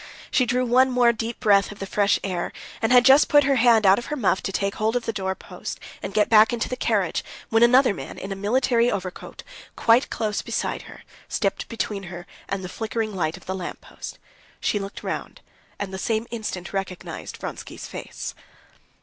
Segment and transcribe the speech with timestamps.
[0.31, 2.51] She drew one more deep breath of the fresh air,
[2.81, 5.13] and had just put her hand out of her muff to take hold of the
[5.13, 9.43] door post and get back into the carriage, when another man in a military overcoat,
[9.75, 14.17] quite close beside her, stepped between her and the flickering light of the lamp post.
[14.59, 15.41] She looked round,
[15.77, 18.33] and the same instant recognized Vronsky's face.